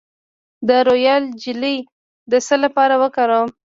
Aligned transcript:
د 0.67 0.69
رویال 0.87 1.23
جیلی 1.41 1.77
د 2.31 2.33
څه 2.47 2.55
لپاره 2.63 2.95
وکاروم؟ 3.03 3.49